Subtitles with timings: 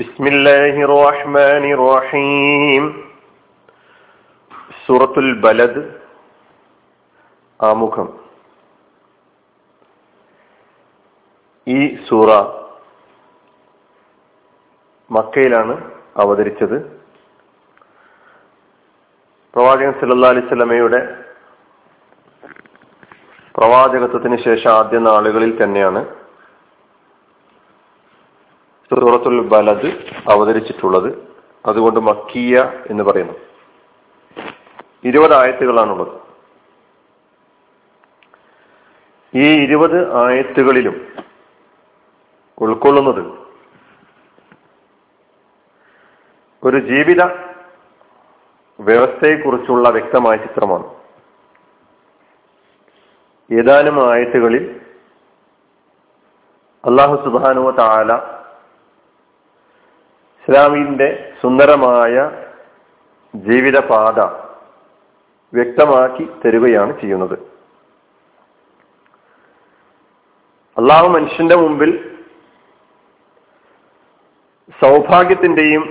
[0.00, 2.84] ബിസ്മില്ലാഹി റഹ്മാനി റഹീം
[4.86, 5.82] സൂറത്തുൽ ബലദ്
[7.62, 8.08] ആമുഖം.
[11.66, 12.30] ഈ സൂറ
[15.10, 15.74] മക്കയിലാണ്
[16.16, 16.76] അവതരിച്ചത്.
[19.54, 21.02] പ്രവാചകൻ സല്ലാ അലിസ്ലമയുടെ
[23.56, 26.19] പ്രവാചകത്വത്തിന് ശേഷം ആദ്യ നാളുകളിൽ തന്നെയാണ്
[28.90, 29.86] സൂറത്തുൽ ബലദ്
[30.30, 31.36] അവതരിച്ചിട്ടുള്ളത്
[31.66, 33.32] അതുകൊണ്ട് മക്കിയ എന്ന് പറയുന്നു.
[35.04, 36.20] ഇരുപത് ആയത്തുകളാണുള്ളത്.
[39.34, 41.08] ഈ ഇരുപത് ആയത്തുകളിലും
[42.58, 43.38] ഉൾക്കൊള്ളുന്നത്
[46.64, 47.22] ഒരു ജീവിത
[48.80, 50.94] വ്യവസ്ഥയെക്കുറിച്ചുള്ള വ്യക്തമായ ചിത്രമാണ്.
[53.52, 54.80] ഏതാനും ആയത്തുകളിൽ
[56.84, 58.39] അള്ളാഹു സുബാനുവ താല
[60.50, 61.06] ഇസ്ലാമിന്റെ
[61.40, 62.14] സുന്ദരമായ
[63.34, 64.20] ജീവിതപാത
[65.52, 67.34] വ്യക്തമാക്കി തരികയാണ് ചെയ്യുന്നത്.
[70.76, 71.92] അള്ളാഹു മനുഷ്യന്റെ മുമ്പിൽ
[74.80, 75.84] സൗഭാഗ്യത്തിന്റെയും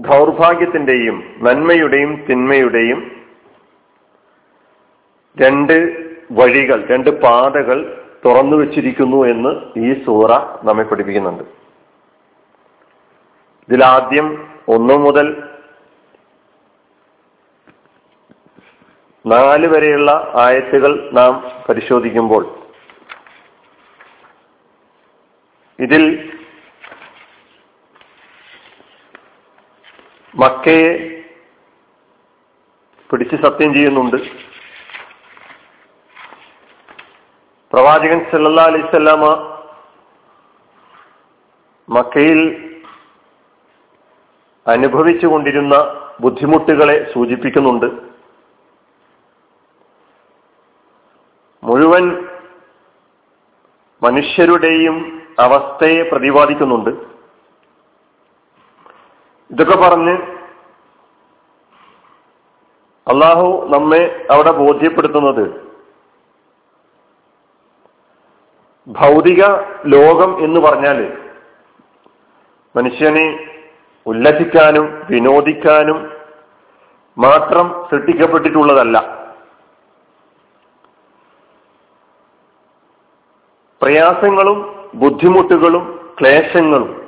[0.00, 3.02] ദൗർഭാഗ്യത്തിന്റെയും നന്മയുടെയും തിന്മയുടെയും
[5.36, 5.76] രണ്ട്
[6.40, 7.78] വഴികൾ രണ്ട് പാതകൾ
[8.26, 10.32] തുറന്നു വെച്ചിരിക്കുന്നു എന്ന് ഈ സൂറ
[10.70, 11.44] നമ്മെ പഠിപ്പിക്കുന്നുണ്ട്.
[13.68, 14.26] ഇതിലാദ്യം
[14.68, 15.26] ഒന്നു മുതൽ
[19.26, 21.32] നാല് വരെയുള്ള ആയത്തുകൾ നാം
[21.68, 22.44] പരിശോധിക്കുമ്പോൾ
[25.78, 26.04] ഇതിൽ
[30.34, 30.92] മക്കയെ
[33.10, 34.16] പിടിച്ച് സത്യം ചെയ്യുന്നുണ്ട്.
[37.72, 39.24] പ്രവാചകൻ സല്ലാ അലൈവല്ലാമ
[41.88, 42.40] മക്കയിൽ
[44.68, 45.74] അനുഭവിച്ചു കൊണ്ടിരുന്ന
[46.20, 47.86] ബുദ്ധിമുട്ടുകളെ സൂചിപ്പിക്കുന്നുണ്ട്.
[51.62, 52.28] മുഴുവൻ
[54.02, 56.90] മനുഷ്യരുടെയും അവസ്ഥയെ പ്രതിപാദിക്കുന്നുണ്ട്.
[59.50, 60.16] ഇതൊക്കെ പറഞ്ഞ്
[63.08, 65.66] അള്ളാഹു നമ്മെ അവിടെ ബോധ്യപ്പെടുത്തുന്നത്
[68.88, 69.44] ഭൗതിക
[69.86, 71.18] ലോകം എന്ന് പറഞ്ഞാൽ
[72.76, 73.55] മനുഷ്യനെ
[74.06, 76.12] ഉല്ലസിക്കാനും വിനോദിക്കാനും
[77.18, 79.16] മാത്രം സൃഷ്ടിക്കപ്പെട്ടിട്ടുള്ളതല്ല.
[83.82, 87.06] പ്രയാസങ്ങളും ബുദ്ധിമുട്ടുകളും ക്ലേശങ്ങളും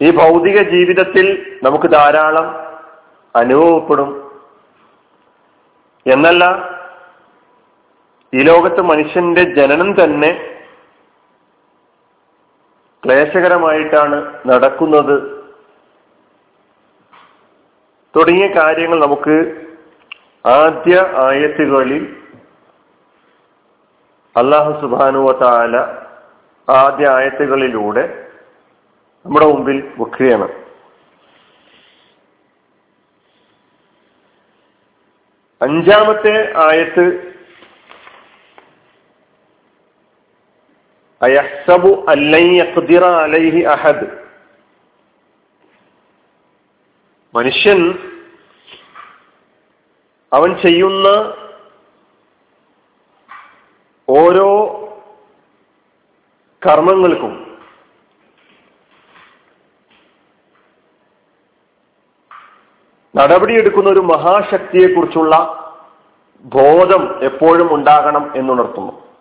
[0.00, 2.46] ഈ ഭൗതിക ജീവിതത്തിൽ നമുക്ക് ധാരാളം
[3.36, 4.32] അനുഭവപ്പെടും.
[6.06, 6.44] എന്നല്ല
[8.34, 10.51] ഈ ലോകത്ത് മനുഷ്യന്റെ ജനനം തന്നെ
[13.04, 14.18] ക്ലേശകരമായിട്ടാണ്
[14.48, 15.16] നടക്കുന്നത്.
[18.14, 19.36] തുടങ്ങിയ കാര്യങ്ങൾ നമുക്ക്
[20.44, 20.96] ആദ്യ
[21.26, 22.02] ആയത്തുകളിൽ
[24.36, 25.76] അള്ളാഹു സുബാനുവ താല
[26.68, 28.04] ആദ്യ ആയത്തുകളിലൂടെ
[29.26, 30.48] നമ്മുടെ മുമ്പിൽ വെക്കുകയാണ്.
[35.60, 36.36] അഞ്ചാമത്തെ
[36.68, 37.31] ആയത്ത്
[43.20, 44.06] അലൈഹി അഹദ്.
[47.34, 47.98] മനുഷ്യൻ
[50.32, 51.08] അവൻ ചെയ്യുന്ന
[54.08, 54.50] ഓരോ
[56.66, 57.58] കർമ്മങ്ങൾക്കും
[63.16, 65.36] നടപടിയെടുക്കുന്ന ഒരു മഹാശക്തിയെക്കുറിച്ചുള്ള
[66.40, 69.11] ബോധം എപ്പോഴും ഉണ്ടാകണം എന്നുണർത്തുന്നു.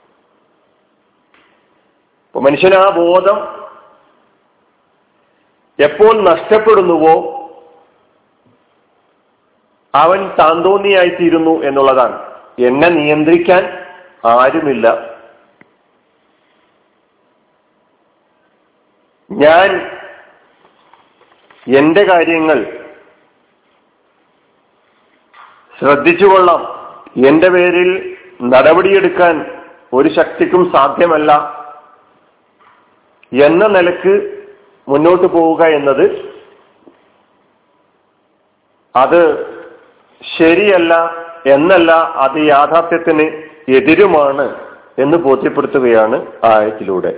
[2.42, 3.62] മനുഷ്യന് ആ ബോധം
[5.80, 7.38] എപ്പോൾ നഷ്ടപ്പെടുന്നുവോ
[9.96, 12.32] അവൻ താന്തോന്നിയായിത്തീരുന്നു എന്നുള്ളതാണ്.
[12.60, 13.64] എന്നെ നിയന്ത്രിക്കാൻ
[14.26, 14.88] ആരുമില്ല.
[19.32, 19.98] ഞാൻ
[21.78, 22.90] എന്റെ കാര്യങ്ങൾ
[25.80, 26.62] ശ്രദ്ധിച്ചുകൊള്ളാം.
[27.28, 29.64] എന്റെ പേരിൽ നടപടിയെടുക്കാൻ
[29.94, 31.61] ഒരു ശക്തിക്കും സാധ്യമല്ല.
[33.32, 34.14] എന്ന നിലയ്ക്ക്
[34.88, 36.06] മുന്നോട്ട് പോവുക എന്നത്
[38.96, 39.22] അത്
[40.22, 40.94] ശരിയല്ല
[41.46, 43.26] എന്നല്ല അത് യാഥാർത്ഥ്യത്തിന്
[43.72, 44.46] എതിരുമാണ്
[44.98, 47.12] എന്ന് ബോധ്യപ്പെടുത്തുകയാണ് ആയത്തിലൂടെ.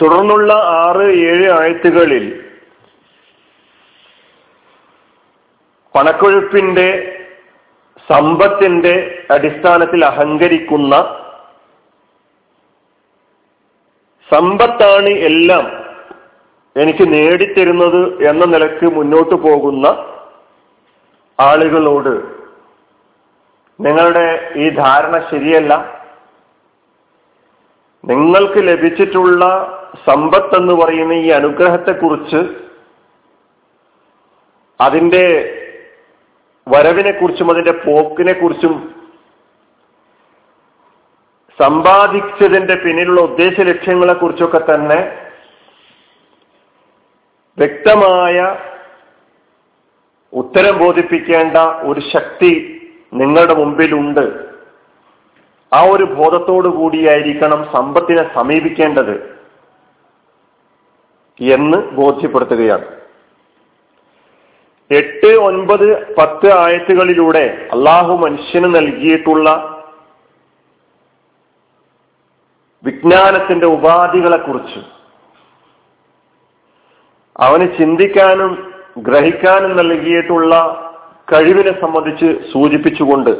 [0.00, 0.52] തുടർന്നുള്ള
[0.82, 2.26] ആറ് ഏഴ് ആയത്തുകളിൽ
[5.94, 6.88] പണക്കൊഴുപ്പിന്റെ
[8.08, 8.92] സമ്പത്തിന്റെ
[9.30, 10.94] അടിസ്ഥാനത്തിൽ അഹങ്കരിക്കുന്ന
[14.32, 15.64] സമ്പത്താണ് എല്ലാം
[16.76, 19.86] എനിക്ക് നേടിത്തരുന്നത് എന്ന നിലയ്ക്ക് മുന്നോട്ട് പോകുന്ന
[21.38, 22.12] ആളുകളോട്
[23.78, 25.72] നിങ്ങളുടെ ഈ ധാരണ ശരിയല്ല?
[28.04, 29.44] നിങ്ങൾക്ക് ലഭിച്ചിട്ടുള്ള
[30.08, 32.40] സമ്പത്ത് എന്ന് പറയുന്ന ഈ അനുഗ്രഹത്തെക്കുറിച്ച്
[34.80, 35.24] അതിന്റെ
[36.66, 38.74] വരവിനെ കുറിച്ചും അതിന്റെ പോക്കിനെ കുറിച്ചും
[41.60, 45.30] സമ്പാദിച്ചതിന്റെ പിന്നിലുള്ള ഉദ്ദേശ ലക്ഷ്യങ്ങളെ കുറിച്ചൊക്കെ തന്നെ
[47.58, 48.56] വ്യക്തമായ
[50.32, 52.52] ഉത്തരം ബോധിപ്പിക്കേണ്ട ഒരു ശക്തി
[53.14, 54.50] നിങ്ങളുടെ മുമ്പിലുണ്ട്.
[55.72, 59.38] ആ ഒരു ബോധത്തോടു കൂടിയായിരിക്കണം സമ്പത്തിനെ സമീപിക്കേണ്ടത്
[61.40, 62.86] എന്ന് ബോധ്യപ്പെടുത്തുകയാണ്.
[64.90, 69.69] എട്ട് ഒൻപത് പത്ത് ആയത്തുകളിലൂടെ അള്ളാഹു മനുഷ്യന് നൽകിയിട്ടുള്ള
[72.84, 74.80] വിജ്ഞാനത്തിന്റെ ഉപാധികളെ കുറിച്ച്
[77.36, 78.52] അവന് ചിന്തിക്കാനും
[78.98, 80.54] ഗ്രഹിക്കാനും നൽകിയിട്ടുള്ള
[81.32, 83.30] കഴിവിനെ സംബന്ധിച്ച് സൂചിപ്പിച്ചുകൊണ്ട്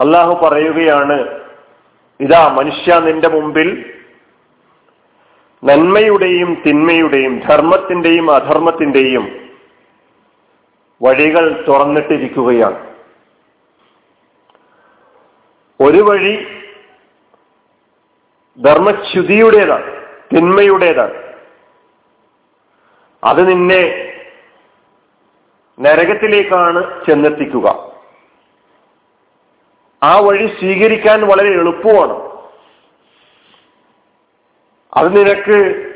[0.00, 1.16] അള്ളാഹു പറയുകയാണ്
[2.20, 3.68] ഇതാ മനുഷ്യ നിന്റെ മുമ്പിൽ
[5.62, 9.24] നന്മയുടെയും തിന്മയുടെയും ധർമ്മത്തിന്റെയും അധർമ്മത്തിന്റെയും
[11.00, 12.78] വഴികൾ തുറന്നിട്ടിരിക്കുകയാണ്.
[15.80, 16.46] ഒരു വഴി
[18.58, 21.34] ധർമ്മച്യുതിയുടേതാണ് തിന്മയുടേതാണ്.
[23.24, 24.12] അത് നിന്നെ
[25.80, 27.92] നരകത്തിലേക്കാണ് ചെന്നെത്തിക്കുക.
[30.02, 32.28] ആ വഴി സ്വീകരിക്കാൻ വളരെ എളുപ്പമാണ്.
[34.94, 35.88] അത് നിനക്ക്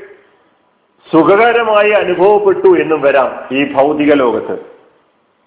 [1.12, 4.64] സുഖകരമായി അനുഭവപ്പെട്ടു എന്നും വരാം ഈ ഭൗതിക ലോകത്ത്.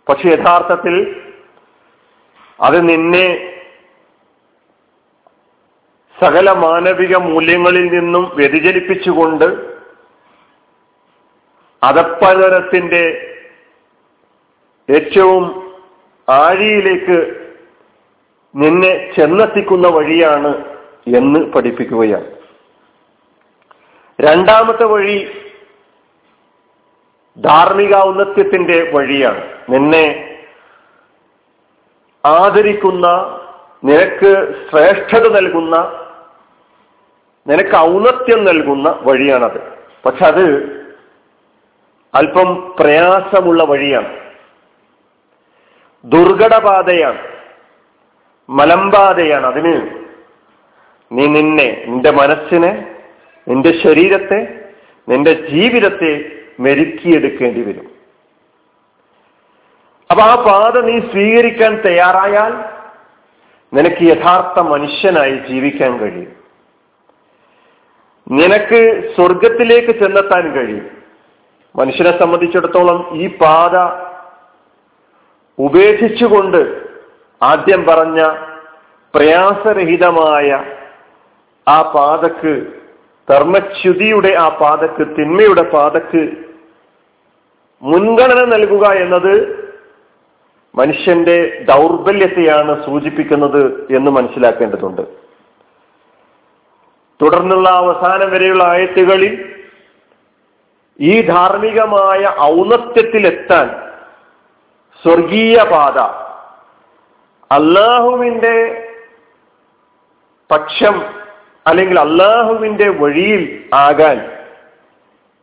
[0.10, 1.22] പക്ഷെ യഥാർത്ഥത്തിൽ
[2.62, 3.55] അത് നിന്നെ
[6.24, 9.76] സകല മാനവിക മൂല്യങ്ങളിൽ നിന്നും വ്യതിചലിപ്പിച്ചുകൊണ്ട്
[11.84, 13.36] അതപ്പതനത്തിന്റെ
[14.90, 15.74] ഏറ്റവും
[16.30, 17.46] ആഴിയിലേക്ക്
[18.56, 20.66] നിന്നെ ചെന്നെത്തിക്കുന്ന വഴിയാണ്
[21.18, 22.28] എന്ന് പഠിപ്പിക്കുകയാണ്.
[24.22, 25.28] രണ്ടാമത്തെ വഴി
[27.38, 29.44] ധാർമ്മിക ഔന്നത്യത്തിന്റെ വഴിയാണ്.
[29.70, 30.38] നിന്നെ
[32.26, 33.08] ആദരിക്കുന്ന
[33.84, 36.05] നിനക്ക് ശ്രേഷ്ഠത നൽകുന്ന
[37.48, 39.74] നിനക്ക് ഔന്നത്യം നൽകുന്ന വഴിയാണത്.
[40.06, 40.76] പക്ഷെ അത്
[42.16, 44.20] അല്പം പ്രയാസമുള്ള വഴിയാണ്.
[46.06, 47.18] ദുർഘടപാതയാണ്
[48.50, 49.46] മലമ്പാതയാണ്.
[49.46, 50.06] അതിന്
[51.12, 52.96] നീ നിന്നെ നിന്റെ മനസ്സിനെ
[53.48, 54.72] നിന്റെ ശരീരത്തെ
[55.10, 57.90] നിന്റെ ജീവിതത്തെ മെരുക്കിയെടുക്കേണ്ടി വരും.
[60.12, 62.54] അപ്പൊ ആ പാത നീ സ്വീകരിക്കാൻ തയ്യാറായാൽ
[63.76, 66.45] നിനക്ക് യഥാർത്ഥ മനുഷ്യനായി ജീവിക്കാൻ കഴിയും.
[68.32, 70.86] നിനക്ക് സ്വർഗത്തിലേക്ക് ചെന്നെത്താൻ കഴിയും.
[71.76, 73.76] മനുഷ്യനെ സംബന്ധിച്ചിടത്തോളം ഈ പാത
[75.60, 76.82] ഉപേക്ഷിച്ചുകൊണ്ട്
[77.44, 78.22] ആദ്യം പറഞ്ഞ
[79.16, 80.64] പ്രയാസരഹിതമായ
[81.70, 82.68] ആ പാതക്ക്
[83.30, 86.30] ധർമ്മച്യുതിയുടെ ആ പാതക്ക് തിന്മയുടെ പാതക്ക്
[87.82, 89.66] മുൻഗണന നൽകുക എന്നത്
[90.76, 95.25] മനുഷ്യന്റെ ദൗർബല്യത്തെയാണ് സൂചിപ്പിക്കുന്നത് എന്ന് മനസ്സിലാക്കേണ്ടതുണ്ട്.
[97.22, 99.56] തുടർന്നുള്ള അവസാനം വരെയുള്ള ആയത്തുകളിൽ
[101.00, 103.70] ഈ ധാർമ്മികമായ ഔന്നത്യത്തിലെത്താൻ
[105.04, 106.00] സ്വർഗീയ പാത
[107.52, 108.88] അള്ളാഹുവിന്റെ
[110.52, 111.06] പക്ഷം
[111.68, 114.32] അല്ലെങ്കിൽ അള്ളാഹുവിന്റെ വഴിയിൽ ആകാൻ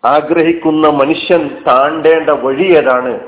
[0.04, 3.20] ആഗ്രഹിക്കുന്ന മനുഷ്യൻ താണ്ടേണ്ട വഴി ഏതാണ്?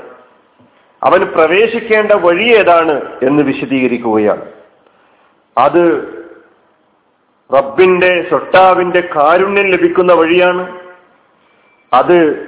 [1.03, 4.45] അവൻ പ്രവേശിക്കേണ്ട വഴി ഏതാണ് എന്ന് വിശദീകരിക്കുകയാണ്.
[5.57, 6.14] അത്
[7.55, 10.79] റബ്ബിന്റെ സൊട്ടാവിന്റെ കാരുണ്യം ലഭിക്കുന്ന വഴിയാണ്.
[11.93, 12.47] അത്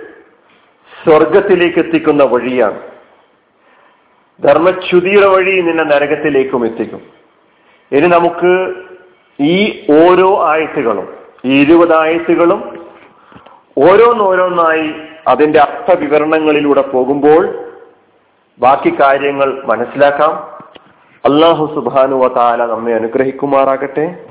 [1.04, 2.82] സ്വർഗത്തിലേക്ക് എത്തിക്കുന്ന വഴിയാണ്.
[4.44, 7.02] ധർമ്മച്യുതിയുടെ വഴി നിന്നെ നരകത്തിലേക്കും എത്തിക്കും.
[7.92, 8.74] ഇനി നമുക്ക്
[9.44, 11.14] ഈ ഓരോ ആയത്തുകളും
[11.46, 12.88] ഈ ഇരുപത് ആയത്തുകളും
[13.78, 14.94] ഓരോന്നോരോന്നായി
[15.28, 17.60] അതിന്റെ അർത്ഥവിവരണങ്ങളിലൂടെ പോകുമ്പോൾ
[18.60, 20.32] ബാക്കി കാര്യങ്ങൾ മനസ്സിലാക്കാം.
[21.26, 24.27] അള്ളാഹു സുബാനുവ താല നമ്മെ അനുഗ്രഹിക്കുമാറാകട്ടെ.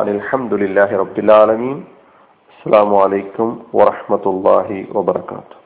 [0.00, 1.62] അലഹമുല്ലാഹി السلام
[2.50, 5.56] അസ്സാം വലൈക്കും വാഹമത്തല്ലാഹി വാബർക്കാത്തു